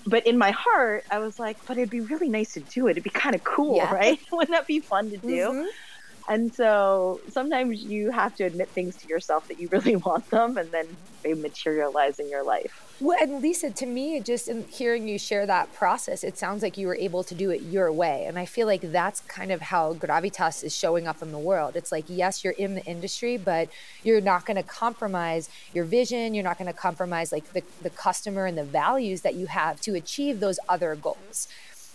[0.07, 2.93] But in my heart, I was like, but it'd be really nice to do it.
[2.93, 3.93] It'd be kind of cool, yeah.
[3.93, 4.21] right?
[4.33, 5.29] Wouldn't that be fun to do?
[5.29, 5.67] Mm-hmm.
[6.29, 10.59] And so sometimes you have to admit things to yourself that you really want them,
[10.59, 10.87] and then
[11.23, 12.85] they materialize in your life.
[13.01, 16.77] Well, and Lisa, to me, just in hearing you share that process, it sounds like
[16.77, 18.25] you were able to do it your way.
[18.27, 21.77] And I feel like that's kind of how Gravitas is showing up in the world.
[21.77, 23.69] It's like, yes, you're in the industry, but
[24.03, 26.35] you're not going to compromise your vision.
[26.35, 29.81] You're not going to compromise like the, the customer and the values that you have
[29.83, 31.47] to achieve those other goals.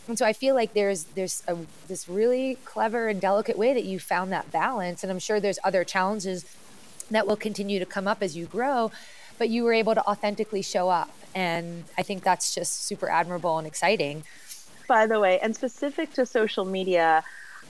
[0.08, 3.86] And so I feel like there's there's a, this really clever and delicate way that
[3.86, 5.04] you found that balance.
[5.04, 6.46] And I'm sure there's other challenges
[7.12, 8.92] that will continue to come up as you grow
[9.38, 11.10] but you were able to authentically show up.
[11.36, 14.24] And I think that's just super admirable and exciting.
[14.88, 17.24] By the way, and specific to social media,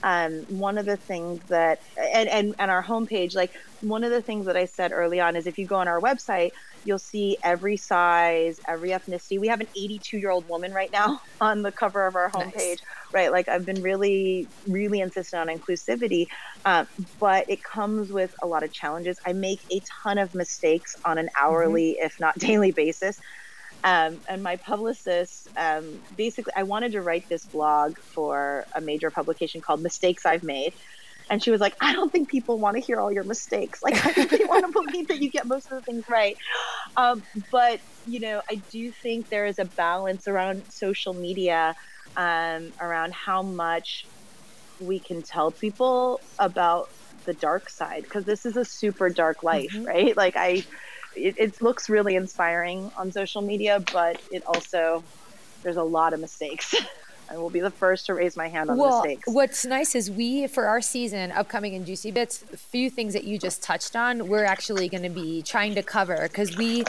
[0.04, 4.20] um, one of the things that and, and and our homepage like one of the
[4.20, 6.52] things that i said early on is if you go on our website
[6.84, 11.22] you'll see every size every ethnicity we have an 82 year old woman right now
[11.40, 12.78] on the cover of our homepage nice.
[13.12, 16.26] right like i've been really really insistent on inclusivity
[16.66, 16.86] um,
[17.18, 21.16] but it comes with a lot of challenges i make a ton of mistakes on
[21.16, 22.04] an hourly mm-hmm.
[22.04, 23.18] if not daily basis
[23.84, 29.10] um, and my publicist, um, basically, I wanted to write this blog for a major
[29.10, 30.72] publication called Mistakes I've Made.
[31.28, 33.82] And she was like, I don't think people want to hear all your mistakes.
[33.82, 36.38] Like, I think they want to believe that you get most of the things right.
[36.96, 41.76] Um, but, you know, I do think there is a balance around social media,
[42.16, 44.06] um, around how much
[44.80, 46.88] we can tell people about
[47.26, 49.84] the dark side, because this is a super dark life, mm-hmm.
[49.84, 50.16] right?
[50.16, 50.64] Like, I,
[51.16, 55.02] it, it looks really inspiring on social media, but it also
[55.62, 56.74] there's a lot of mistakes.
[57.30, 59.22] I will be the first to raise my hand on well, mistakes.
[59.26, 63.24] What's nice is we, for our season upcoming in Juicy Bits, a few things that
[63.24, 66.84] you just touched on, we're actually going to be trying to cover because we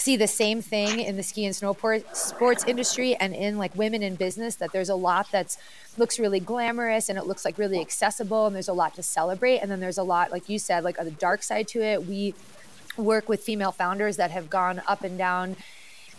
[0.00, 4.02] see the same thing in the ski and snowboard sports industry and in like women
[4.02, 5.58] in business that there's a lot that's
[5.98, 9.58] looks really glamorous and it looks like really accessible and there's a lot to celebrate
[9.58, 12.06] and then there's a lot like you said like on the dark side to it
[12.06, 12.32] we
[12.96, 15.56] work with female founders that have gone up and down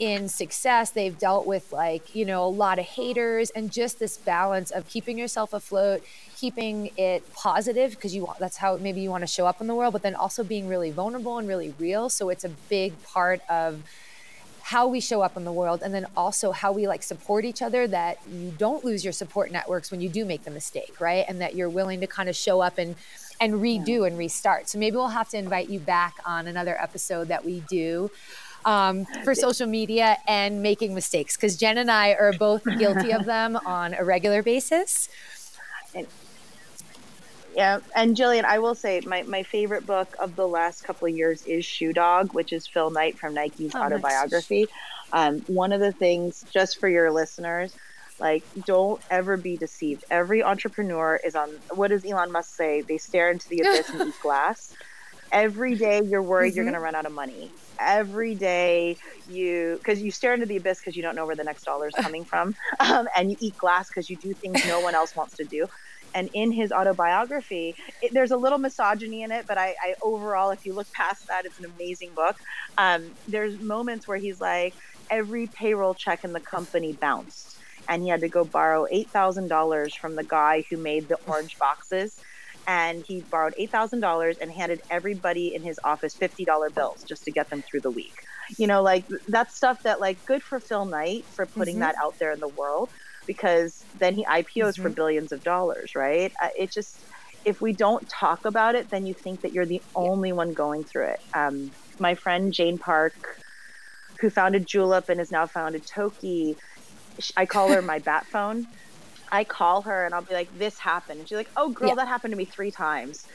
[0.01, 0.89] in success.
[0.89, 4.87] They've dealt with like you know a lot of haters and just this balance of
[4.87, 6.03] keeping yourself afloat
[6.35, 9.67] keeping it positive because you want that's how maybe you want to show up in
[9.67, 12.09] the world but then also being really vulnerable and really real.
[12.09, 13.83] So it's a big part of
[14.63, 17.61] how we show up in the world and then also how we like support each
[17.61, 21.25] other that you don't lose your support networks when you do make the mistake right?
[21.27, 22.95] And that you're willing to kind of show up and
[23.41, 24.69] and redo and restart.
[24.69, 28.11] So maybe we'll have to invite you back on another episode that we do
[28.65, 33.25] um, for social media and making mistakes because Jen and I are both guilty of
[33.25, 35.09] them on a regular basis.
[35.95, 36.05] And,
[37.55, 41.15] yeah, and Jillian, I will say my, my favorite book of the last couple of
[41.15, 44.61] years is Shoe Dog, which is Phil Knight from Nike's oh, autobiography.
[44.61, 44.69] Nice.
[45.13, 47.73] Um, one of the things, just for your listeners,
[48.21, 50.05] like, don't ever be deceived.
[50.11, 52.81] Every entrepreneur is on what does Elon Musk say?
[52.81, 54.73] They stare into the abyss and eat glass.
[55.31, 56.57] Every day you're worried mm-hmm.
[56.57, 57.51] you're going to run out of money.
[57.79, 61.43] Every day you, because you stare into the abyss because you don't know where the
[61.43, 62.55] next dollar is coming from.
[62.79, 65.67] Um, and you eat glass because you do things no one else wants to do.
[66.13, 70.51] And in his autobiography, it, there's a little misogyny in it, but I, I, overall,
[70.51, 72.35] if you look past that, it's an amazing book.
[72.77, 74.75] Um, there's moments where he's like,
[75.09, 77.51] every payroll check in the company bounced
[77.91, 82.17] and he had to go borrow $8,000 from the guy who made the orange boxes.
[82.65, 87.49] And he borrowed $8,000 and handed everybody in his office $50 bills just to get
[87.49, 88.23] them through the week.
[88.57, 91.81] You know, like that's stuff that, like, good for Phil Knight for putting mm-hmm.
[91.81, 92.89] that out there in the world
[93.25, 94.83] because then he IPOs mm-hmm.
[94.83, 96.31] for billions of dollars, right?
[96.41, 96.97] Uh, it just,
[97.43, 100.85] if we don't talk about it, then you think that you're the only one going
[100.85, 101.21] through it.
[101.33, 103.41] Um, my friend Jane Park,
[104.21, 106.55] who founded Julep and has now founded Tokki.
[107.37, 108.67] I call her my bat phone.
[109.31, 111.95] I call her and I'll be like, "This happened," and she's like, "Oh, girl, yeah.
[111.95, 113.25] that happened to me three times."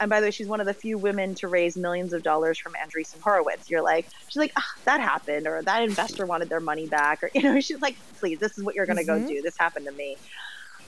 [0.00, 2.58] And by the way, she's one of the few women to raise millions of dollars
[2.58, 3.70] from Andreessen Horowitz.
[3.70, 7.30] You're like, she's like, oh, that happened, or that investor wanted their money back, or
[7.34, 9.24] you know, she's like, please, this is what you're going to mm-hmm.
[9.24, 9.42] go do.
[9.42, 10.16] This happened to me.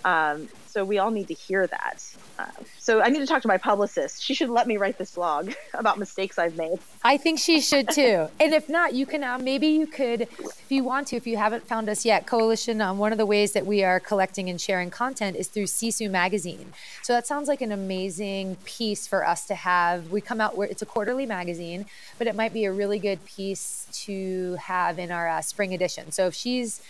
[0.05, 2.05] Um, so we all need to hear that.
[2.39, 2.45] Uh,
[2.79, 4.23] so I need to talk to my publicist.
[4.23, 6.81] She should let me write this blog about mistakes I've made.
[7.03, 8.29] I think she should too.
[8.39, 11.39] and if not, you can uh, maybe you could, if you want to, if you
[11.39, 12.83] haven't found us yet, Coalition.
[12.83, 16.11] Um, one of the ways that we are collecting and sharing content is through Sisu
[16.11, 16.75] Magazine.
[17.03, 20.11] So that sounds like an amazing piece for us to have.
[20.11, 21.87] We come out where it's a quarterly magazine,
[22.19, 26.13] but it might be a really good piece to have in our uh, spring edition.
[26.13, 26.83] So if she's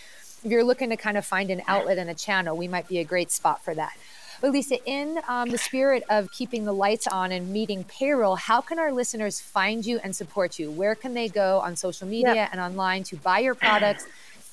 [0.44, 2.98] if you're looking to kind of find an outlet and a channel, we might be
[2.98, 3.96] a great spot for that.
[4.40, 8.60] But Lisa, in um, the spirit of keeping the lights on and meeting payroll, how
[8.60, 10.70] can our listeners find you and support you?
[10.70, 12.48] Where can they go on social media yep.
[12.52, 14.06] and online to buy your products?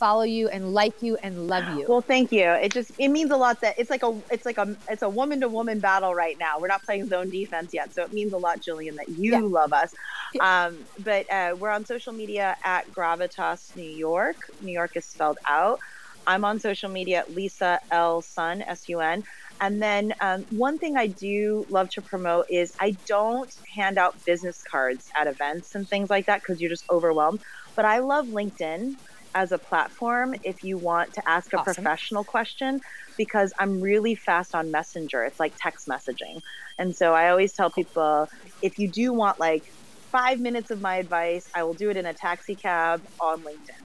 [0.03, 1.85] follow you and like you and love you.
[1.87, 2.43] Well, thank you.
[2.43, 5.07] It just it means a lot that it's like a it's like a it's a
[5.07, 6.59] woman to woman battle right now.
[6.59, 9.39] We're not playing zone defense yet, so it means a lot, Jillian, that you yeah.
[9.39, 9.95] love us.
[10.41, 14.35] Um, but uh, we're on social media at Gravitas New York.
[14.61, 15.79] New York is spelled out.
[16.27, 19.23] I'm on social media at Lisa L Sun S U N.
[19.61, 24.23] And then um, one thing I do love to promote is I don't hand out
[24.25, 27.39] business cards at events and things like that because you're just overwhelmed.
[27.75, 28.95] But I love LinkedIn
[29.35, 31.73] as a platform if you want to ask a awesome.
[31.73, 32.81] professional question
[33.17, 35.23] because I'm really fast on Messenger.
[35.23, 36.41] It's like text messaging.
[36.77, 38.29] And so I always tell people
[38.61, 39.71] if you do want like
[40.13, 43.81] five minutes of my advice, I will do it in a taxi cab on LinkedIn.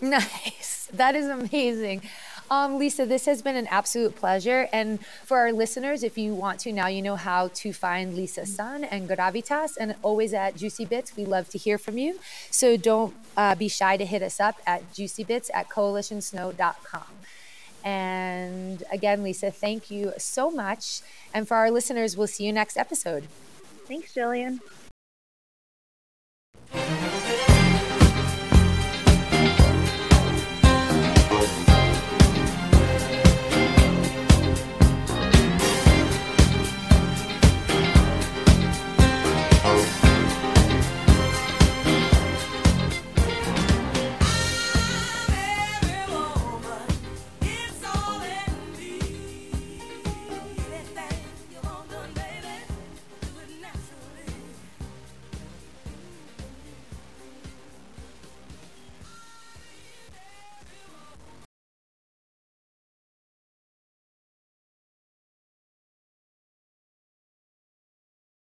[0.00, 0.72] Nice.
[0.92, 2.02] That is amazing.
[2.48, 4.68] Um, Lisa, this has been an absolute pleasure.
[4.72, 8.46] And for our listeners, if you want to, now you know how to find Lisa
[8.46, 11.16] Sun and Gravitas, and always at Juicy Bits.
[11.16, 12.20] We love to hear from you.
[12.52, 17.02] So don't uh, be shy to hit us up at juicybits at coalitionsnow.com.
[17.84, 21.00] And again, Lisa, thank you so much.
[21.34, 23.26] And for our listeners, we'll see you next episode.
[23.86, 24.60] Thanks, Jillian.